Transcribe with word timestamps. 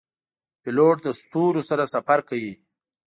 پیلوټ 0.61 0.97
له 1.05 1.11
ستورو 1.21 1.61
سره 1.69 1.83
سفر 1.93 2.19
کوي. 2.29 2.53